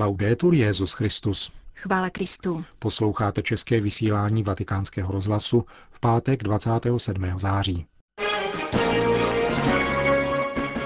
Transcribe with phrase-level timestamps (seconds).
[0.00, 1.52] Laudetur Jezus Christus.
[1.74, 2.60] Chvála Kristu.
[2.78, 7.38] Posloucháte české vysílání Vatikánského rozhlasu v pátek 27.
[7.38, 7.86] září.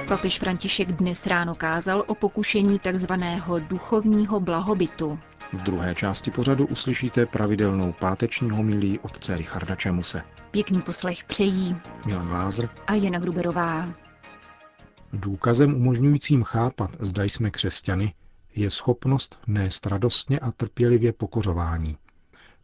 [0.09, 3.12] Papež František dnes ráno kázal o pokušení tzv.
[3.69, 5.19] duchovního blahobytu.
[5.53, 10.23] V druhé části pořadu uslyšíte pravidelnou páteční homilí otce Richarda Čemuse.
[10.51, 11.77] Pěkný poslech přejí
[12.07, 13.89] Milan Lázr a Jana Gruberová.
[15.13, 18.13] Důkazem umožňujícím chápat, zda jsme křesťany,
[18.55, 21.97] je schopnost nést radostně a trpělivě pokořování.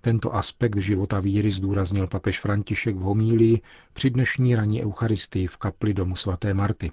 [0.01, 3.61] Tento aspekt života víry zdůraznil papež František v homílii
[3.93, 6.93] při dnešní ranní eucharistii v kapli domu svaté Marty.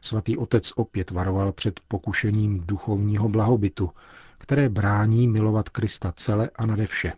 [0.00, 3.90] Svatý otec opět varoval před pokušením duchovního blahobytu,
[4.38, 7.12] které brání milovat Krista cele a nade vše.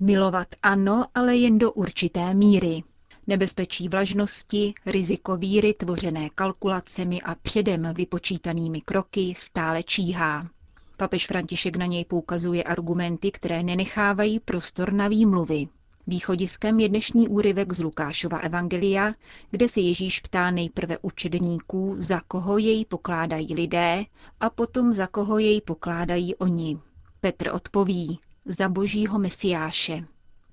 [0.00, 2.82] Milovat ano, ale jen do určité míry.
[3.26, 10.48] Nebezpečí vlažnosti, riziko víry tvořené kalkulacemi a předem vypočítanými kroky stále číhá.
[10.96, 15.68] Papež František na něj poukazuje argumenty, které nenechávají prostor na výmluvy.
[16.06, 19.12] Východiskem je dnešní úryvek z Lukášova Evangelia,
[19.50, 24.04] kde se Ježíš ptá nejprve učedníků, za koho jej pokládají lidé
[24.40, 26.78] a potom za koho jej pokládají oni.
[27.20, 30.04] Petr odpoví, za božího mesiáše.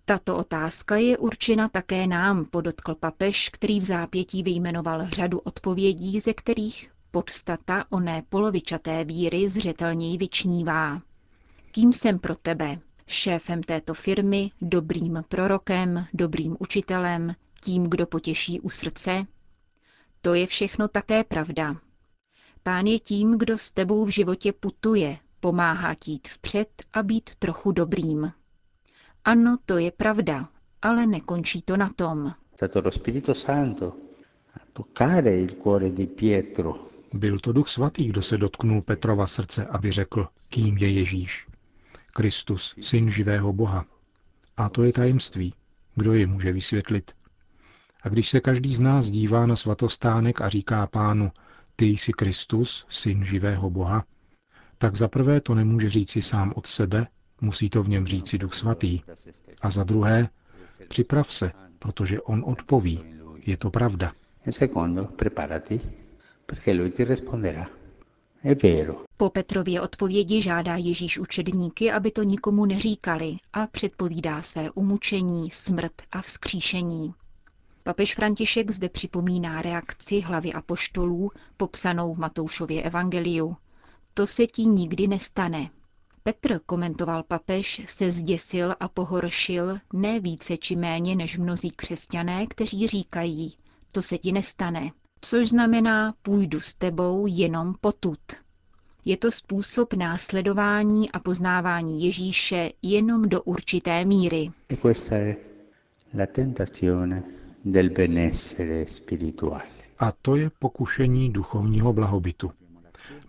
[0.09, 6.33] Tato otázka je určena také nám, podotkl papež, který v zápětí vyjmenoval řadu odpovědí, ze
[6.33, 11.01] kterých podstata oné polovičaté víry zřetelněji vyčnívá.
[11.71, 12.79] Kým jsem pro tebe?
[13.07, 19.25] Šéfem této firmy, dobrým prorokem, dobrým učitelem, tím, kdo potěší u srdce?
[20.21, 21.75] To je všechno také pravda.
[22.63, 27.35] Pán je tím, kdo s tebou v životě putuje, pomáhá ti jít vpřed a být
[27.35, 28.31] trochu dobrým.
[29.27, 30.49] Ano, to je pravda,
[30.81, 32.33] ale nekončí to na tom.
[37.13, 41.47] Byl to duch svatý, kdo se dotknul Petrova srdce, aby řekl, kým je Ježíš.
[42.13, 43.85] Kristus, syn živého Boha.
[44.57, 45.53] A to je tajemství.
[45.95, 47.11] Kdo je může vysvětlit?
[48.03, 51.31] A když se každý z nás dívá na svatostánek a říká pánu,
[51.75, 54.05] ty jsi Kristus, syn živého Boha,
[54.77, 57.07] tak zaprvé to nemůže říci sám od sebe,
[57.41, 59.01] musí to v něm říci Duch Svatý.
[59.61, 60.29] A za druhé,
[60.87, 63.03] připrav se, protože on odpoví.
[63.45, 64.13] Je to pravda.
[69.17, 75.93] Po Petrově odpovědi žádá Ježíš učedníky, aby to nikomu neříkali a předpovídá své umučení, smrt
[76.11, 77.13] a vzkříšení.
[77.83, 83.57] Papež František zde připomíná reakci hlavy apoštolů, popsanou v Matoušově evangeliu.
[84.13, 85.69] To se ti nikdy nestane.
[86.27, 92.87] Petr, komentoval papež, se zděsil a pohoršil ne více či méně než mnozí křesťané, kteří
[92.87, 93.53] říkají,
[93.91, 98.19] to se ti nestane, což znamená půjdu s tebou jenom potud.
[99.05, 104.51] Je to způsob následování a poznávání Ježíše jenom do určité míry.
[109.99, 112.51] A to je pokušení duchovního blahobytu.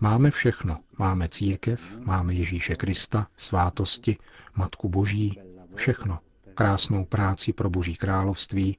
[0.01, 0.79] Máme všechno.
[0.99, 4.17] Máme církev, máme Ježíše Krista, svátosti,
[4.57, 5.41] Matku Boží,
[5.75, 6.19] všechno.
[6.55, 8.77] Krásnou práci pro Boží království.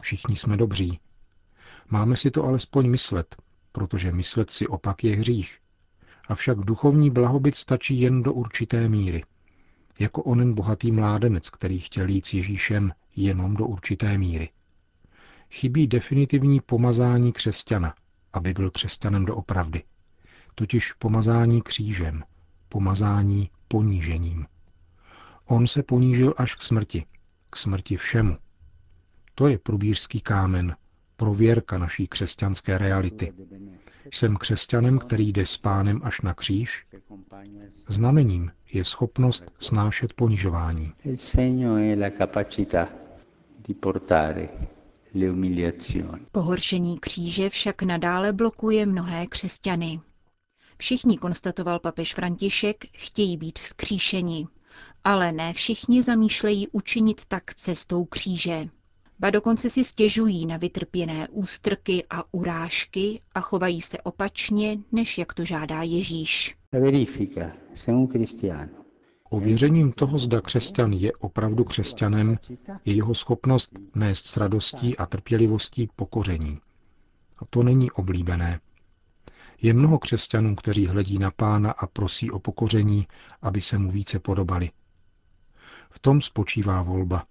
[0.00, 1.00] Všichni jsme dobří.
[1.88, 3.36] Máme si to alespoň myslet,
[3.72, 5.58] protože myslet si opak je hřích.
[6.28, 9.24] Avšak duchovní blahobyt stačí jen do určité míry.
[9.98, 14.48] Jako onen bohatý mládenec, který chtěl jít s Ježíšem jenom do určité míry.
[15.50, 17.94] Chybí definitivní pomazání křesťana,
[18.32, 19.82] aby byl křesťanem doopravdy
[20.60, 22.24] totiž pomazání křížem,
[22.68, 24.46] pomazání ponížením.
[25.46, 27.04] On se ponížil až k smrti,
[27.50, 28.36] k smrti všemu.
[29.34, 30.76] To je průbířský kámen,
[31.16, 33.32] prověrka naší křesťanské reality.
[34.12, 36.86] Jsem křesťanem, který jde s pánem až na kříž.
[37.88, 40.92] Znamením je schopnost snášet ponižování.
[46.32, 50.00] Pohoršení kříže však nadále blokuje mnohé křesťany.
[50.80, 54.46] Všichni, konstatoval papež František, chtějí být vzkříšeni,
[55.04, 58.68] ale ne všichni zamýšlejí učinit tak cestou kříže.
[59.18, 65.34] Ba dokonce si stěžují na vytrpěné ústrky a urážky a chovají se opačně, než jak
[65.34, 66.56] to žádá Ježíš.
[69.30, 72.38] Ověřením toho, zda křesťan je opravdu křesťanem,
[72.84, 76.58] je jeho schopnost nést s radostí a trpělivostí pokoření.
[77.38, 78.60] A to není oblíbené.
[79.62, 83.06] Je mnoho křesťanů, kteří hledí na pána a prosí o pokoření,
[83.42, 84.70] aby se mu více podobali.
[85.90, 87.24] V tom spočívá volba.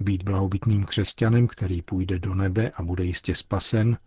[0.00, 3.98] Být blahobytným křesťanem, který půjde do nebe a bude jistě spasen,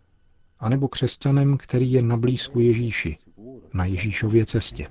[0.58, 3.16] anebo křesťanem, který je na blízku Ježíši,
[3.74, 4.90] na Ježíšově cestě.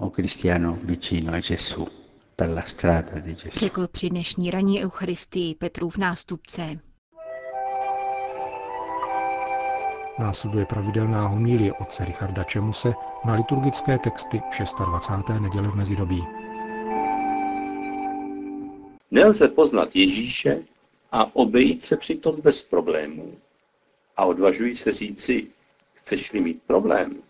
[0.00, 1.88] o cristiano vicino a Gesù
[2.36, 3.58] per la strada di Gesù.
[3.58, 6.80] Řekl při dnešní ranní eucharistii Petrův nástupce.
[10.20, 12.92] Následuje pravidelná homílie otce Richarda Čemuse
[13.24, 14.42] na liturgické texty
[14.86, 15.40] 26.
[15.40, 16.26] neděle v mezidobí.
[19.10, 20.62] Nelze poznat Ježíše
[21.12, 23.34] a obejít se přitom bez problémů.
[24.16, 25.46] A odvažuji se říci,
[25.94, 27.22] chceš-li mít problém,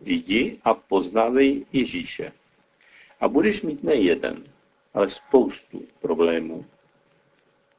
[0.00, 2.32] jdi a poznávej Ježíše.
[3.20, 4.44] A budeš mít ne jeden,
[4.94, 6.64] ale spoustu problémů.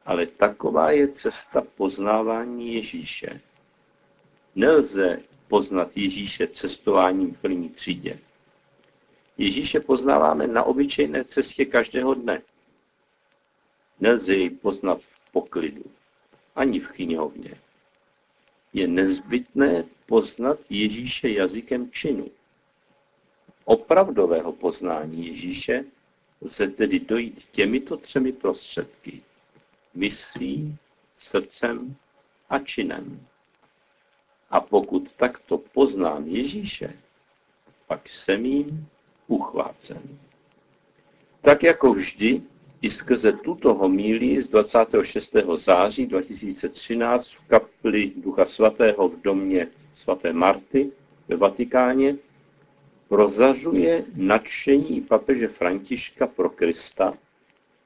[0.06, 3.42] Ale taková je cesta poznávání Ježíše.
[4.56, 8.19] Nelze poznat Ježíše cestováním v první třídě.
[9.38, 12.42] Ježíše poznáváme na obyčejné cestě každého dne.
[14.00, 15.83] Nelze jej poznat v poklidu,
[16.56, 17.62] ani v knihovně.
[18.74, 22.27] Je nezbytné poznat Ježíše jazykem činu.
[23.65, 25.86] Opravdového poznání Ježíše
[26.42, 29.21] lze tedy dojít těmito třemi prostředky.
[29.94, 30.77] Myslí,
[31.15, 31.95] srdcem
[32.50, 33.25] a činem.
[34.51, 36.94] A pokud takto poznám Ježíše,
[37.88, 38.88] pak jsem jim
[39.27, 40.01] uchvácen.
[41.42, 42.42] Tak jako vždy,
[42.81, 45.36] i skrze tuto homílii z 26.
[45.56, 50.92] září 2013 v kapli Ducha Svatého v domě svaté Marty
[51.27, 52.15] ve Vatikáně
[53.07, 57.13] prozařuje nadšení papeže Františka pro Krista,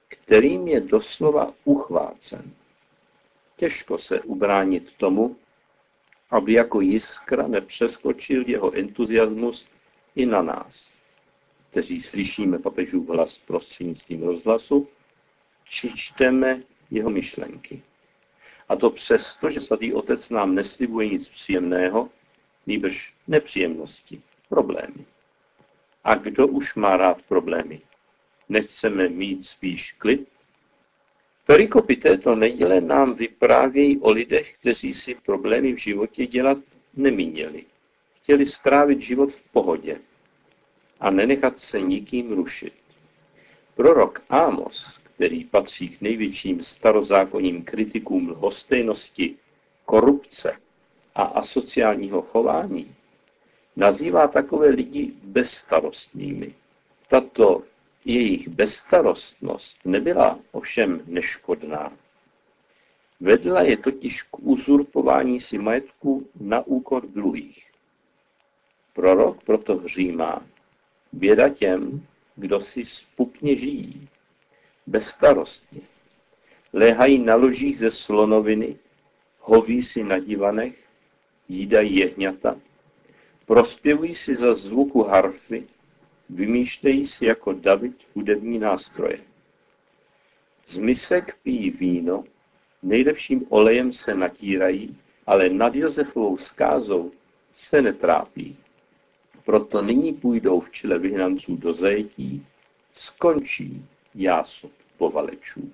[0.07, 2.51] kterým je doslova uchvácen.
[3.57, 5.35] Těžko se ubránit tomu,
[6.35, 9.65] aby jako jiskra nepřeskočil jeho entuziasmus
[10.15, 10.91] i na nás,
[11.71, 14.87] kteří slyšíme papežův hlas prostřednictvím rozhlasu,
[15.69, 16.59] či čteme
[16.91, 17.81] jeho myšlenky.
[18.69, 22.09] A to přesto, že svatý otec nám neslibuje nic příjemného,
[22.67, 25.05] nýbrž nepříjemnosti, problémy.
[26.03, 27.81] A kdo už má rád problémy?
[28.49, 30.27] Nechceme mít spíš klid?
[31.45, 36.57] Perikopy této neděle nám vyprávějí o lidech, kteří si problémy v životě dělat
[36.93, 37.63] nemíněli.
[38.15, 39.99] Chtěli strávit život v pohodě
[40.99, 42.73] a nenechat se nikým rušit.
[43.75, 49.35] Prorok Ámos, který patří k největším starozákonním kritikům lhostejnosti,
[49.85, 50.57] korupce
[51.15, 52.95] a asociálního chování,
[53.75, 56.55] nazývá takové lidi bezstarostnými.
[57.09, 57.63] Tato
[58.05, 61.93] jejich bezstarostnost nebyla ovšem neškodná.
[63.19, 67.71] Vedla je totiž k uzurpování si majetku na úkor druhých.
[68.93, 70.45] Prorok proto hřímá,
[71.11, 72.05] běda těm,
[72.35, 74.07] kdo si spupně žijí,
[74.87, 75.81] bezstarostně.
[76.73, 78.75] Léhají na ložích ze slonoviny,
[79.39, 80.75] hoví si na divanech,
[81.49, 82.59] jídají jehňata,
[83.45, 85.67] prospěvují si za zvuku harfy,
[86.29, 89.19] Vymýšlejí si jako David hudební nástroje.
[90.65, 92.23] Z misek pijí víno,
[92.83, 97.11] nejlepším olejem se natírají, ale nad Josefovou skázou
[97.53, 98.57] se netrápí.
[99.45, 102.45] Proto nyní půjdou v čele vyhnanců do zajetí,
[102.93, 103.85] skončí
[104.15, 105.71] jásob povalečů.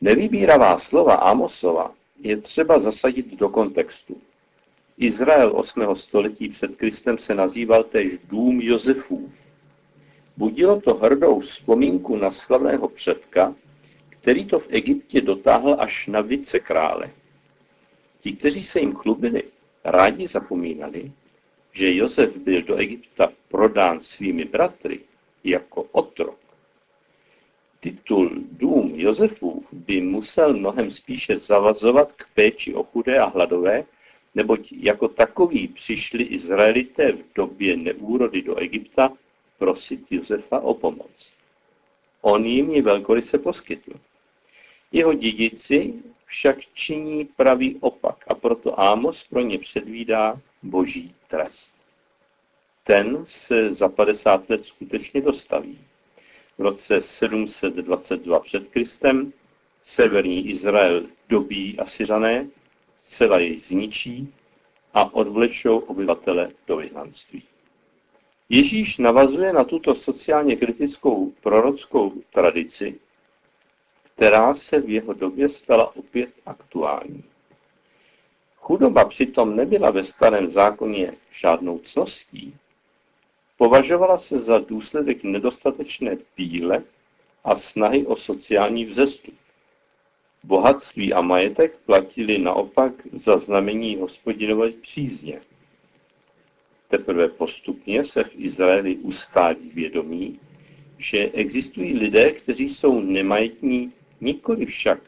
[0.00, 4.18] Nevybíravá slova Amosova je třeba zasadit do kontextu.
[4.98, 5.94] Izrael 8.
[5.94, 9.46] století před Kristem se nazýval též dům Josefův.
[10.36, 13.54] Budilo to hrdou vzpomínku na slavného předka,
[14.08, 17.10] který to v Egyptě dotáhl až na vicekrále.
[18.20, 19.42] Ti, kteří se jim chlubili,
[19.84, 21.12] rádi zapomínali,
[21.72, 25.00] že Josef byl do Egypta prodán svými bratry
[25.44, 26.38] jako otrok.
[27.80, 33.84] Titul Dům Josefův by musel mnohem spíše zavazovat k péči o chudé a hladové,
[34.36, 39.12] neboť jako takový přišli Izraelité v době neúrody do Egypta
[39.58, 41.30] prosit Josefa o pomoc.
[42.20, 43.92] On jim ji velkoryse poskytl.
[44.92, 45.94] Jeho dědici
[46.26, 51.72] však činí pravý opak a proto Ámos pro ně předvídá boží trest.
[52.84, 55.78] Ten se za 50 let skutečně dostaví.
[56.58, 59.32] V roce 722 před Kristem
[59.82, 62.48] severní Izrael dobí Asyřané
[63.06, 64.34] zcela jej zničí
[64.94, 67.42] a odvlečou obyvatele do vyhnanství.
[68.48, 73.00] Ježíš navazuje na tuto sociálně kritickou prorockou tradici,
[74.02, 77.24] která se v jeho době stala opět aktuální.
[78.56, 82.54] Chudoba přitom nebyla ve starém zákoně žádnou cností.
[83.56, 86.82] Považovala se za důsledek nedostatečné píle
[87.44, 89.34] a snahy o sociální vzestup.
[90.46, 95.40] Bohatství a majetek platili naopak za znamení hospodinové přízně.
[96.88, 100.40] Teprve postupně se v Izraeli ustálí vědomí,
[100.98, 104.98] že existují lidé, kteří jsou nemajetní, nikoli však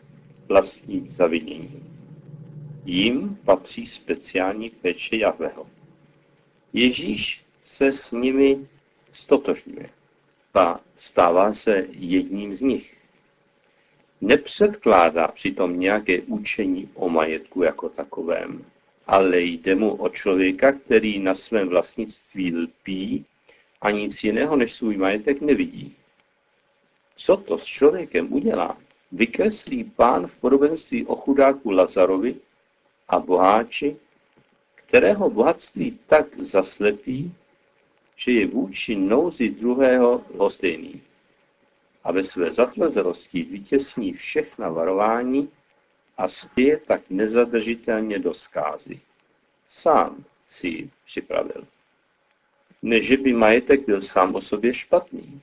[0.49, 2.01] vlastním zaviněním.
[2.85, 5.67] Jím patří speciální péče Jahveho.
[6.73, 8.67] Ježíš se s nimi
[9.13, 9.91] stotožňuje
[10.55, 12.98] a stává se jedním z nich.
[14.21, 18.65] Nepředkládá přitom nějaké učení o majetku jako takovém,
[19.07, 23.25] ale jde mu o člověka, který na svém vlastnictví lpí
[23.81, 25.97] a nic jiného než svůj majetek nevidí.
[27.17, 28.79] Co to s člověkem udělá,
[29.13, 32.35] vykreslí pán v podobenství o chudáku Lazarovi
[33.09, 33.97] a boháči,
[34.75, 37.35] kterého bohatství tak zaslepí,
[38.17, 41.03] že je vůči nouzi druhého lhostejný
[42.05, 45.51] a ve své zatvrzelosti vytěsní všechna varování
[46.19, 49.01] a spěje tak nezadržitelně do zkázy.
[49.67, 51.67] Sám si ji připravil.
[52.83, 55.41] Ne, že by majetek byl sám o sobě špatný.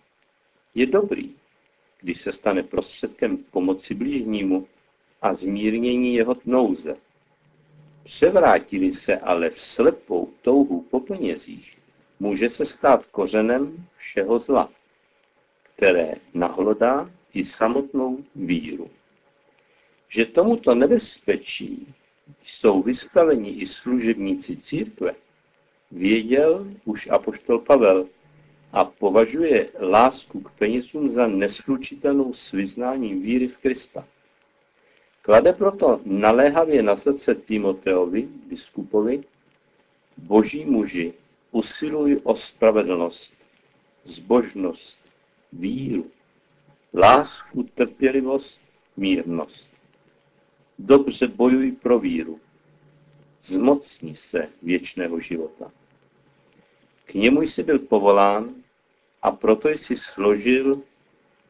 [0.75, 1.35] Je dobrý,
[2.01, 4.67] když se stane prostředkem pomoci blížnímu
[5.21, 6.95] a zmírnění jeho nouze.
[8.03, 11.77] Převrátili se ale v slepou touhu po penězích,
[12.19, 14.69] může se stát kořenem všeho zla,
[15.75, 18.89] které nahlodá i samotnou víru.
[20.09, 21.93] Že tomuto nebezpečí
[22.43, 25.15] jsou vystaveni i služebníci církve,
[25.91, 28.07] věděl už apoštol Pavel
[28.71, 34.07] a považuje lásku k penězům za neslučitelnou s vyznáním víry v Krista.
[35.21, 39.21] Klade proto naléhavě na srdce Timoteovi, biskupovi,
[40.17, 41.13] boží muži,
[41.51, 43.33] usiluj o spravedlnost,
[44.03, 45.04] zbožnost,
[45.59, 46.11] víru,
[46.93, 48.61] lásku, trpělivost,
[48.97, 49.67] mírnost.
[50.79, 52.39] Dobře bojuj pro víru.
[53.43, 55.71] Zmocni se věčného života.
[57.05, 58.55] K němu jsi byl povolán
[59.21, 60.81] a proto jsi složil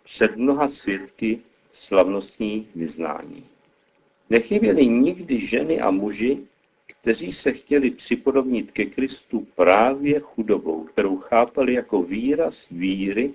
[0.03, 1.39] před mnoha svědky
[1.71, 3.45] slavnostní vyznání.
[4.29, 6.39] Nechyběli nikdy ženy a muži,
[6.87, 13.33] kteří se chtěli připodobnit ke Kristu právě chudobou, kterou chápali jako výraz víry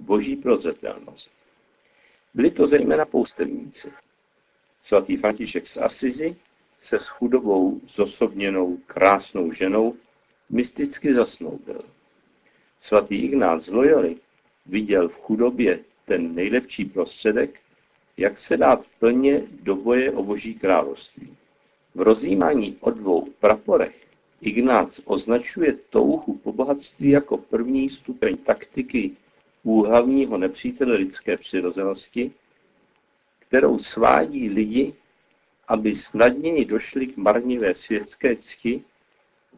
[0.00, 1.30] boží prozřetelnost.
[2.34, 3.88] Byli to zejména poustevníci.
[4.82, 6.36] Svatý František z Asizi
[6.78, 9.94] se s chudobou zosobněnou krásnou ženou
[10.50, 11.82] mysticky zasnoubil.
[12.80, 14.16] Svatý Ignác z Loyoli
[14.66, 17.60] viděl v chudobě ten nejlepší prostředek,
[18.16, 21.36] jak se dát plně do boje o boží království.
[21.94, 24.06] V rozjímání o dvou praporech
[24.40, 29.10] Ignác označuje touhu po bohatství jako první stupeň taktiky
[29.62, 32.32] úhlavního nepřítele lidské přirozenosti,
[33.38, 34.94] kterou svádí lidi,
[35.68, 38.84] aby snadněji došli k marnivé světské cti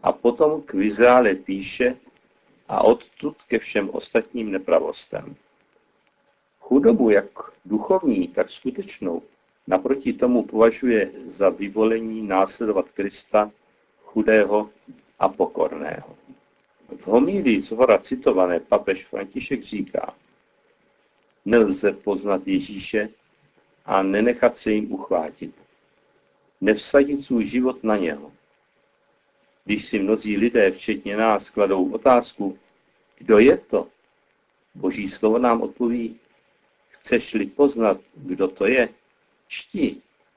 [0.02, 1.96] a potom k vizále píše
[2.68, 5.36] a odtud ke všem ostatním nepravostem.
[6.60, 7.26] Chudobu jak
[7.64, 9.22] duchovní, tak skutečnou
[9.66, 13.50] naproti tomu považuje za vyvolení následovat Krista
[14.02, 14.70] chudého
[15.18, 16.16] a pokorného.
[16.96, 20.14] V homílii z hora citované papež František říká,
[21.44, 23.08] nelze poznat Ježíše
[23.84, 25.54] a nenechat se jim uchvátit.
[26.60, 28.32] Nevsadit svůj život na něho.
[29.64, 32.58] Když si mnozí lidé, včetně nás, kladou otázku,
[33.18, 33.88] kdo je to,
[34.74, 36.16] Boží slovo nám odpoví,
[36.88, 38.88] chceš-li poznat, kdo to je,
[39.48, 39.96] čti,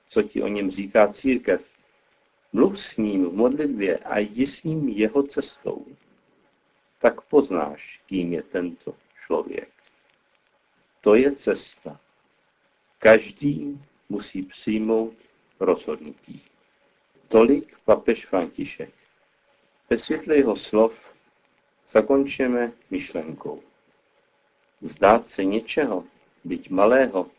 [0.09, 1.61] co ti o něm říká církev.
[2.53, 5.85] Mluv s ním v modlitbě a jdi s ním jeho cestou.
[6.99, 9.69] Tak poznáš, kým je tento člověk.
[11.01, 11.99] To je cesta.
[12.99, 15.13] Každý musí přijmout
[15.59, 16.41] rozhodnutí.
[17.27, 18.93] Tolik papež František.
[19.89, 21.13] Ve světle jeho slov
[21.87, 23.63] zakončíme myšlenkou.
[24.81, 26.03] Zdát se něčeho,
[26.43, 27.31] byť malého,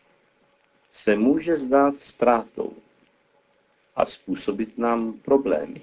[0.89, 2.73] se může zdát ztrátou
[3.95, 5.81] a způsobit nám problémy.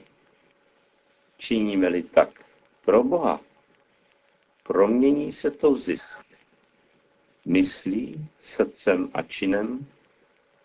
[1.36, 2.44] Činíme-li tak
[2.84, 3.40] pro Boha,
[4.64, 6.18] promění se to v zisk.
[7.44, 9.86] Myslí, srdcem a činem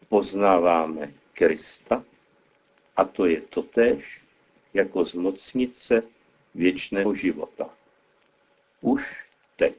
[0.10, 2.04] poznáváme Krista
[2.98, 4.22] a to je totéž
[4.74, 6.04] jako zmocnice
[6.56, 7.70] věčného života.
[8.82, 9.26] Už
[9.56, 9.74] teď.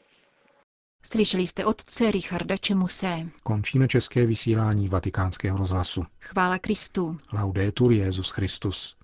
[1.02, 3.28] Slyšeli jste otce Richarda Čemuse.
[3.42, 6.04] Končíme české vysílání vatikánského rozhlasu.
[6.20, 7.18] Chvála Kristu.
[7.32, 8.96] Laudetur Jezus Christus.